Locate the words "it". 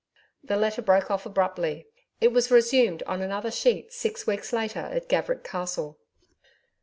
2.19-2.29